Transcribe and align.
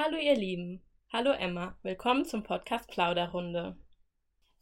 Hallo 0.00 0.16
ihr 0.16 0.36
Lieben. 0.36 0.80
Hallo 1.12 1.32
Emma. 1.32 1.76
Willkommen 1.82 2.24
zum 2.24 2.44
Podcast 2.44 2.88
Plauderrunde. 2.88 3.76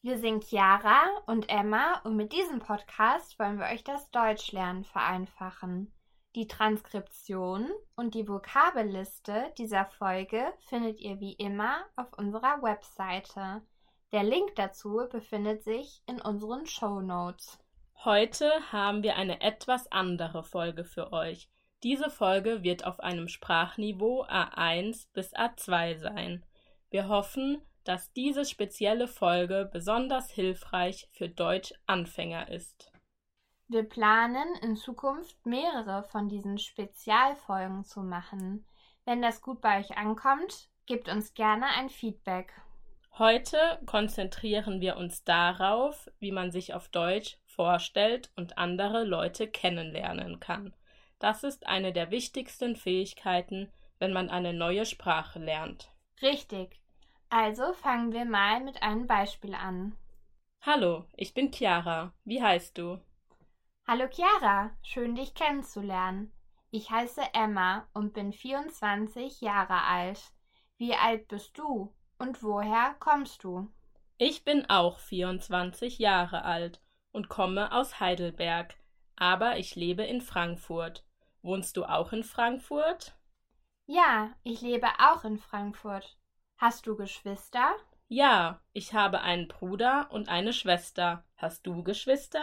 Wir 0.01 0.17
sind 0.17 0.45
Chiara 0.45 1.05
und 1.27 1.51
Emma 1.51 2.01
und 2.05 2.17
mit 2.17 2.33
diesem 2.33 2.59
Podcast 2.59 3.39
wollen 3.39 3.59
wir 3.59 3.67
euch 3.67 3.85
das 3.85 4.11
Deutschlernen 4.13 4.85
vereinfachen. 4.85 5.93
Die 6.37 6.49
Transkription 6.49 7.69
und 7.97 8.15
die 8.15 8.27
Vokabelliste 8.27 9.53
dieser 9.59 9.85
Folge 9.85 10.55
findet 10.71 11.01
ihr 11.01 11.21
wie 11.21 11.35
immer 11.35 11.85
auf 11.97 12.15
unserer 12.17 12.63
Webseite. 12.63 13.61
Der 14.13 14.23
Link 14.23 14.55
dazu 14.57 15.07
befindet 15.13 15.65
sich 15.65 16.01
in 16.07 16.19
unseren 16.19 16.65
Show 16.65 17.03
Notes. 17.03 17.59
Heute 18.07 18.51
haben 18.73 19.03
wir 19.03 19.17
eine 19.17 19.43
etwas 19.43 19.93
andere 19.93 20.45
Folge 20.45 20.87
für 20.87 21.13
euch. 21.13 21.51
Diese 21.83 22.11
Folge 22.11 22.63
wird 22.63 22.87
auf 22.87 23.01
einem 23.01 23.29
Sprachniveau 23.29 24.25
A1 24.25 25.09
bis 25.13 25.35
A2 25.35 25.99
sein. 25.99 26.45
Wir 26.91 27.09
hoffen, 27.09 27.61
dass 27.85 28.13
diese 28.13 28.45
spezielle 28.45 29.07
Folge 29.09 29.69
besonders 29.73 30.31
hilfreich 30.31 31.09
für 31.13 31.29
Deutsch-Anfänger 31.29 32.49
ist. 32.49 32.91
Wir 33.69 33.83
planen 33.83 34.55
in 34.63 34.77
Zukunft 34.77 35.45
mehrere 35.45 36.05
von 36.05 36.29
diesen 36.29 36.59
Spezialfolgen 36.59 37.85
zu 37.85 38.01
machen. 38.01 38.65
Wenn 39.05 39.23
das 39.23 39.43
gut 39.43 39.61
bei 39.61 39.81
euch 39.81 39.97
ankommt, 39.97 40.69
gebt 40.87 41.09
uns 41.09 41.35
gerne 41.35 41.67
ein 41.77 41.91
Feedback. 41.91 42.53
Heute 43.19 43.59
konzentrieren 43.87 44.81
wir 44.81 44.97
uns 44.97 45.25
darauf, 45.25 46.09
wie 46.19 46.33
man 46.33 46.53
sich 46.53 46.75
auf 46.75 46.89
Deutsch 46.89 47.39
vorstellt 47.47 48.31
und 48.37 48.59
andere 48.59 49.05
Leute 49.05 49.49
kennenlernen 49.49 50.39
kann. 50.39 50.75
Das 51.19 51.45
ist 51.45 51.67
eine 51.67 51.93
der 51.93 52.11
wichtigsten 52.11 52.77
Fähigkeiten, 52.77 53.73
wenn 53.99 54.13
man 54.13 54.29
eine 54.29 54.53
neue 54.53 54.85
Sprache 54.85 55.39
lernt. 55.39 55.91
Richtig. 56.21 56.81
Also 57.31 57.73
fangen 57.73 58.13
wir 58.13 58.25
mal 58.25 58.61
mit 58.61 58.83
einem 58.83 59.07
Beispiel 59.07 59.55
an. 59.55 59.97
Hallo, 60.61 61.07
ich 61.17 61.33
bin 61.33 61.53
Chiara. 61.53 62.13
Wie 62.25 62.43
heißt 62.43 62.77
du? 62.77 63.01
Hallo 63.87 64.09
Chiara, 64.09 64.77
schön 64.83 65.15
dich 65.15 65.35
kennenzulernen. 65.35 66.33
Ich 66.71 66.91
heiße 66.91 67.23
Emma 67.33 67.89
und 67.95 68.13
bin 68.13 68.33
24 68.33 69.41
Jahre 69.41 69.85
alt. 69.85 70.21
Wie 70.77 70.95
alt 70.95 71.29
bist 71.29 71.57
du 71.57 71.95
und 72.19 72.43
woher 72.43 72.95
kommst 72.99 73.45
du? 73.45 73.73
Ich 74.19 74.45
bin 74.45 74.69
auch 74.69 74.99
24 74.99 75.99
Jahre 75.99 76.45
alt 76.45 76.83
und 77.13 77.29
komme 77.29 77.73
aus 77.73 78.01
Heidelberg, 78.01 78.75
aber 79.15 79.59
ich 79.59 79.77
lebe 79.77 80.05
in 80.05 80.21
Frankfurt. 80.21 81.06
Wohnst 81.47 81.77
du 81.77 81.85
auch 81.85 82.13
in 82.13 82.25
Frankfurt? 82.25 83.15
Ja, 83.87 84.35
ich 84.43 84.63
lebe 84.63 84.89
auch 84.99 85.23
in 85.23 85.39
Frankfurt. 85.39 86.19
Hast 86.57 86.89
du 86.89 86.97
Geschwister? 86.97 87.77
Ja, 88.09 88.61
ich 88.73 88.95
habe 88.95 89.21
einen 89.21 89.47
Bruder 89.47 90.09
und 90.11 90.29
eine 90.29 90.53
Schwester. 90.53 91.23
Hast 91.37 91.65
du 91.65 91.85
Geschwister? 91.85 92.43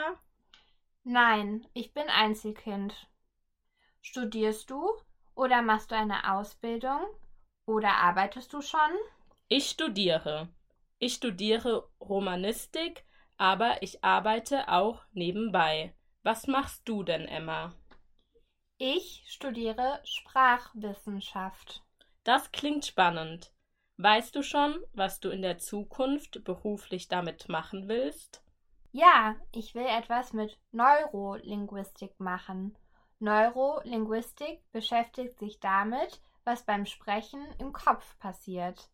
Nein, 1.04 1.68
ich 1.74 1.94
bin 1.94 2.08
Einzelkind. 2.08 3.10
Studierst 4.02 4.70
du 4.70 4.90
oder 5.36 5.62
machst 5.62 5.92
du 5.92 5.98
eine 5.98 6.32
Ausbildung 6.34 7.02
oder 7.66 7.90
arbeitest 7.98 8.54
du 8.54 8.62
schon? 8.62 8.80
Ich 9.50 9.70
studiere. 9.70 10.48
Ich 11.00 11.16
studiere 11.16 11.90
Romanistik, 12.00 13.06
aber 13.38 13.82
ich 13.82 14.02
arbeite 14.02 14.70
auch 14.70 15.02
nebenbei. 15.12 15.94
Was 16.24 16.48
machst 16.48 16.88
du 16.88 17.04
denn, 17.04 17.28
Emma? 17.28 17.74
Ich 18.86 19.24
studiere 19.28 20.02
Sprachwissenschaft. 20.04 21.86
Das 22.26 22.52
klingt 22.52 22.86
spannend. 22.86 23.54
Weißt 23.96 24.36
du 24.36 24.44
schon, 24.44 24.78
was 24.92 25.22
du 25.22 25.30
in 25.30 25.42
der 25.42 25.58
Zukunft 25.58 26.44
beruflich 26.44 27.08
damit 27.08 27.48
machen 27.48 27.88
willst? 27.88 28.44
Ja, 28.92 29.38
ich 29.54 29.74
will 29.74 29.86
etwas 29.86 30.34
mit 30.34 30.60
Neurolinguistik 30.74 32.20
machen. 32.20 32.78
Neurolinguistik 33.20 34.70
beschäftigt 34.74 35.40
sich 35.40 35.62
damit, 35.62 36.22
was 36.44 36.66
beim 36.66 36.86
Sprechen 36.86 37.42
im 37.60 37.72
Kopf 37.72 38.20
passiert. 38.20 38.90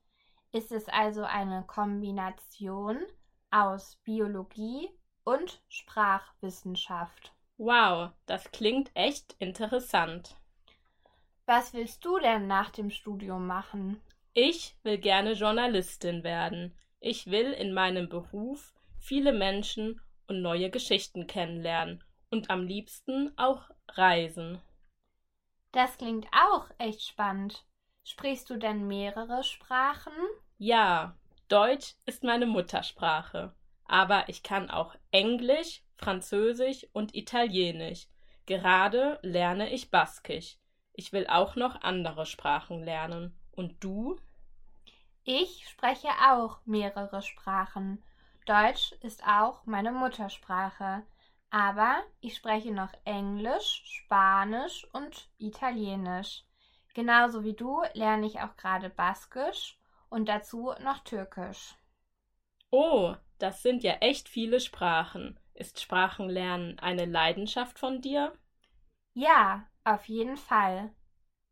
Ist 0.51 0.71
es 0.71 0.87
also 0.87 1.23
eine 1.23 1.63
Kombination 1.65 2.99
aus 3.49 3.95
Biologie 4.03 4.87
und 5.23 5.63
Sprachwissenschaft. 5.67 7.33
Wow, 7.59 8.11
das 8.25 8.51
klingt 8.51 8.89
echt 8.95 9.35
interessant. 9.37 10.37
Was 11.45 11.73
willst 11.73 12.05
du 12.05 12.17
denn 12.17 12.47
nach 12.47 12.69
dem 12.69 12.89
Studium 12.89 13.45
machen? 13.47 14.01
Ich 14.33 14.77
will 14.83 14.97
gerne 14.97 15.33
Journalistin 15.33 16.23
werden. 16.23 16.73
Ich 17.01 17.27
will 17.27 17.51
in 17.51 17.73
meinem 17.73 18.07
Beruf 18.07 18.73
viele 18.97 19.33
Menschen 19.33 19.99
und 20.27 20.41
neue 20.41 20.69
Geschichten 20.69 21.27
kennenlernen 21.27 22.01
und 22.31 22.49
am 22.49 22.65
liebsten 22.65 23.37
auch 23.37 23.69
reisen. 23.89 24.61
Das 25.73 25.97
klingt 25.97 26.27
auch 26.31 26.69
echt 26.77 27.05
spannend. 27.05 27.65
Sprichst 28.05 28.49
du 28.49 28.55
denn 28.55 28.87
mehrere 28.87 29.43
Sprachen? 29.43 30.13
Ja, 30.57 31.17
Deutsch 31.49 31.95
ist 32.05 32.23
meine 32.23 32.45
Muttersprache, 32.45 33.53
aber 33.89 34.29
ich 34.29 34.43
kann 34.43 34.69
auch 34.69 34.95
Englisch, 35.11 35.81
Französisch 35.97 36.87
und 36.93 37.15
Italienisch. 37.15 38.07
Gerade 38.45 39.19
lerne 39.21 39.69
ich 39.71 39.91
Baskisch. 39.91 40.57
Ich 40.93 41.11
will 41.11 41.27
auch 41.27 41.55
noch 41.55 41.81
andere 41.81 42.25
Sprachen 42.25 42.83
lernen. 42.83 43.37
Und 43.51 43.83
du? 43.83 44.15
Ich 45.23 45.67
spreche 45.67 46.09
auch 46.29 46.59
mehrere 46.65 47.21
Sprachen. 47.21 48.03
Deutsch 48.45 48.93
ist 49.01 49.23
auch 49.27 49.65
meine 49.65 49.91
Muttersprache, 49.91 51.03
aber 51.51 52.01
ich 52.21 52.35
spreche 52.35 52.71
noch 52.71 52.91
Englisch, 53.05 53.83
Spanisch 53.85 54.87
und 54.93 55.29
Italienisch. 55.37 56.45
Genauso 56.93 57.43
wie 57.43 57.53
du 57.53 57.83
lerne 57.93 58.25
ich 58.25 58.39
auch 58.39 58.55
gerade 58.55 58.89
Baskisch 58.89 59.79
und 60.09 60.27
dazu 60.27 60.73
noch 60.81 60.99
Türkisch. 60.99 61.75
Oh, 62.71 63.15
das 63.39 63.63
sind 63.63 63.83
ja 63.83 63.93
echt 64.01 64.29
viele 64.29 64.59
Sprachen. 64.59 65.39
Ist 65.53 65.81
Sprachenlernen 65.81 66.79
eine 66.79 67.05
Leidenschaft 67.05 67.79
von 67.79 68.01
dir? 68.01 68.33
Ja, 69.13 69.65
auf 69.83 70.05
jeden 70.05 70.37
Fall. 70.37 70.93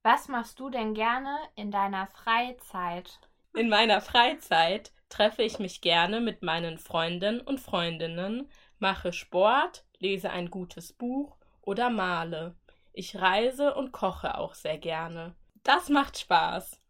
Was 0.04 0.28
machst 0.28 0.60
du 0.60 0.70
denn 0.70 0.94
gerne 0.94 1.38
in 1.56 1.72
deiner 1.72 2.08
Freizeit? 2.08 3.20
In 3.54 3.70
meiner 3.70 4.02
Freizeit 4.02 4.94
treffe 5.10 5.44
ich 5.44 5.60
mich 5.60 5.82
gerne 5.82 6.22
mit 6.22 6.44
meinen 6.44 6.78
Freunden 6.78 7.42
und 7.42 7.60
Freundinnen, 7.60 8.50
mache 8.80 9.12
Sport, 9.12 9.86
lese 9.98 10.30
ein 10.30 10.50
gutes 10.50 10.94
Buch 10.94 11.36
oder 11.62 11.90
male. 11.90 12.56
Ich 12.94 13.16
reise 13.20 13.76
und 13.76 13.92
koche 13.92 14.38
auch 14.38 14.54
sehr 14.54 14.78
gerne. 14.78 15.36
Das 15.64 15.90
macht 15.90 16.18
Spaß. 16.20 16.82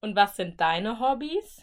Und 0.00 0.16
was 0.16 0.36
sind 0.36 0.60
deine 0.60 1.00
Hobbys? 1.00 1.62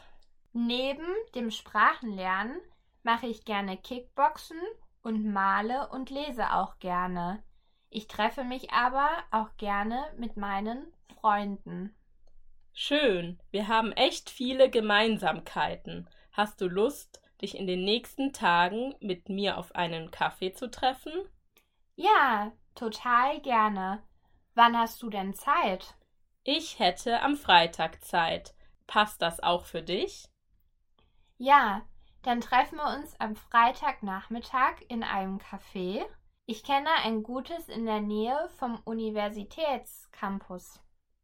Neben 0.54 1.06
dem 1.36 1.52
Sprachenlernen 1.52 2.60
mache 3.04 3.28
ich 3.28 3.46
gerne 3.46 3.78
Kickboxen 3.78 4.60
und 5.02 5.32
male 5.32 5.90
und 5.90 6.10
lese 6.10 6.54
auch 6.54 6.80
gerne. 6.80 7.44
Ich 7.90 8.08
treffe 8.08 8.44
mich 8.44 8.72
aber 8.72 9.10
auch 9.32 9.56
gerne 9.58 10.04
mit 10.18 10.38
meinen 10.38 10.92
Freunden. 11.20 11.96
Schön, 12.74 13.40
wir 13.52 13.68
haben 13.68 13.92
echt 13.92 14.32
viele 14.32 14.70
Gemeinsamkeiten. 14.70 16.10
Hast 16.32 16.60
du 16.60 16.68
Lust, 16.68 17.22
dich 17.42 17.56
in 17.58 17.68
den 17.68 17.84
nächsten 17.84 18.34
Tagen 18.34 18.96
mit 19.00 19.30
mir 19.30 19.58
auf 19.58 19.76
einen 19.76 20.10
Kaffee 20.10 20.54
zu 20.54 20.72
treffen? 20.72 21.14
Ja, 21.96 22.52
total 22.74 23.42
gerne. 23.42 24.02
Wann 24.56 24.78
hast 24.78 25.04
du 25.04 25.10
denn 25.10 25.36
Zeit? 25.36 25.96
Ich 26.44 26.80
hätte 26.80 27.22
am 27.22 27.36
Freitag 27.36 28.04
Zeit. 28.04 28.56
Passt 28.88 29.22
das 29.22 29.40
auch 29.42 29.66
für 29.66 29.84
dich? 29.84 30.26
Ja, 31.38 31.84
dann 32.24 32.42
treffen 32.42 32.78
wir 32.78 32.98
uns 32.98 33.20
am 33.20 33.36
Freitagnachmittag 33.36 34.82
in 34.88 35.04
einem 35.04 35.38
Café. 35.38 36.04
Ich 36.46 36.64
kenne 36.64 36.90
ein 37.04 37.24
gutes 37.24 37.70
in 37.70 37.86
der 37.86 38.02
Nähe 38.02 38.50
vom 38.58 38.82
Universitätscampus. 38.86 40.82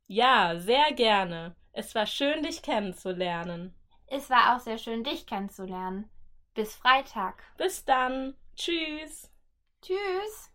Ja, 0.07 0.59
sehr 0.59 0.91
gerne. 0.93 1.55
Es 1.71 1.95
war 1.95 2.05
schön, 2.05 2.43
dich 2.43 2.61
kennenzulernen. 2.61 3.75
Es 4.07 4.29
war 4.29 4.55
auch 4.55 4.59
sehr 4.59 4.77
schön, 4.77 5.03
dich 5.03 5.25
kennenzulernen. 5.25 6.09
Bis 6.53 6.75
Freitag. 6.75 7.43
Bis 7.57 7.85
dann. 7.85 8.35
Tschüss. 8.55 9.31
Tschüss. 9.81 10.51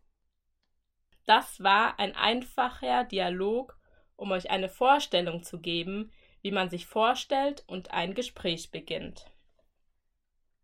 Das 1.24 1.62
war 1.62 1.98
ein 1.98 2.14
einfacher 2.14 3.04
Dialog, 3.04 3.78
um 4.16 4.32
euch 4.32 4.50
eine 4.50 4.68
Vorstellung 4.68 5.42
zu 5.42 5.60
geben, 5.60 6.12
wie 6.42 6.50
man 6.50 6.68
sich 6.68 6.86
vorstellt 6.86 7.64
und 7.66 7.92
ein 7.92 8.14
Gespräch 8.14 8.70
beginnt. 8.70 9.33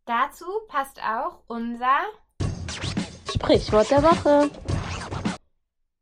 Dazu 0.05 0.47
passt 0.69 1.01
auch 1.03 1.43
unser 1.47 1.99
Sprichwort 3.33 3.91
der 3.91 4.03
Woche. 4.03 4.51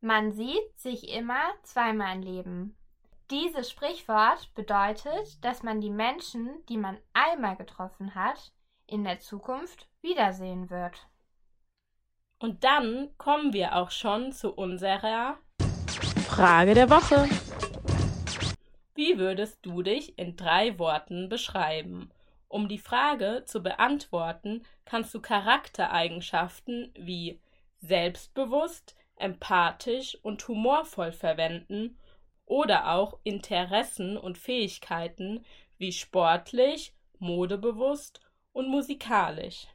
Man 0.00 0.32
sieht 0.32 0.78
sich 0.78 1.08
immer 1.08 1.40
zweimal 1.62 2.16
im 2.16 2.22
Leben. 2.22 2.76
Dieses 3.30 3.70
Sprichwort 3.70 4.54
bedeutet, 4.54 5.44
dass 5.44 5.62
man 5.62 5.80
die 5.80 5.90
Menschen, 5.90 6.64
die 6.68 6.78
man 6.78 6.98
einmal 7.12 7.56
getroffen 7.56 8.14
hat, 8.14 8.52
in 8.86 9.04
der 9.04 9.20
Zukunft 9.20 9.88
wiedersehen 10.00 10.70
wird. 10.70 11.08
Und 12.38 12.64
dann 12.64 13.10
kommen 13.18 13.52
wir 13.52 13.76
auch 13.76 13.90
schon 13.90 14.32
zu 14.32 14.52
unserer 14.52 15.36
Frage 16.26 16.74
der 16.74 16.88
Woche. 16.88 17.28
Wie 18.94 19.18
würdest 19.18 19.58
du 19.62 19.82
dich 19.82 20.18
in 20.18 20.36
drei 20.36 20.78
Worten 20.78 21.28
beschreiben? 21.28 22.10
Um 22.48 22.68
die 22.68 22.78
Frage 22.78 23.42
zu 23.44 23.62
beantworten, 23.62 24.64
kannst 24.86 25.12
du 25.12 25.20
Charaktereigenschaften 25.20 26.92
wie 26.96 27.40
selbstbewusst, 27.80 28.96
empathisch 29.16 30.16
und 30.22 30.46
humorvoll 30.48 31.12
verwenden 31.12 31.98
oder 32.46 32.92
auch 32.92 33.18
Interessen 33.22 34.16
und 34.16 34.38
Fähigkeiten 34.38 35.44
wie 35.76 35.92
sportlich, 35.92 36.94
modebewusst 37.18 38.20
und 38.52 38.68
musikalisch. 38.68 39.66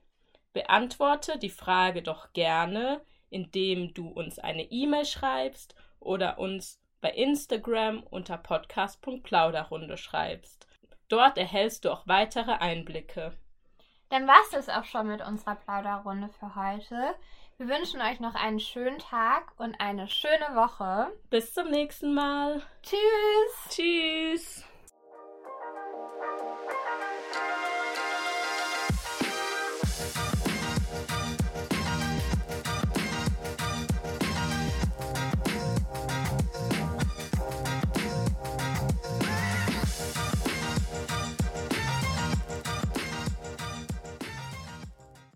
Beantworte 0.54 1.38
die 1.38 1.50
Frage 1.50 2.02
doch 2.02 2.34
gerne, 2.34 3.02
indem 3.30 3.94
du 3.94 4.08
uns 4.08 4.40
eine 4.40 4.64
E-Mail 4.64 5.06
schreibst 5.06 5.76
oder 6.00 6.40
uns 6.40 6.80
bei 7.02 7.12
Instagram 7.12 8.04
unter 8.04 8.38
podcast.plauderrunde 8.38 9.98
schreibst. 9.98 10.68
Dort 11.10 11.38
erhältst 11.38 11.86
du 11.86 11.92
auch 11.92 12.08
weitere 12.08 12.54
Einblicke. 12.54 13.34
Dann 14.10 14.28
war 14.28 14.36
es 14.58 14.70
auch 14.70 14.84
schon 14.84 15.08
mit 15.08 15.26
unserer 15.26 15.56
Plauderrunde 15.56 16.30
für 16.40 16.56
heute. 16.56 17.16
Wir 17.58 17.68
wünschen 17.68 18.02
euch 18.02 18.20
noch 18.20 18.36
einen 18.36 18.60
schönen 18.60 19.00
Tag 19.00 19.54
und 19.58 19.80
eine 19.80 20.08
schöne 20.08 20.56
Woche. 20.56 21.12
Bis 21.30 21.54
zum 21.54 21.70
nächsten 21.70 22.14
Mal. 22.14 22.62
Tschüss. 22.82 23.70
Tschüss. 23.70 24.66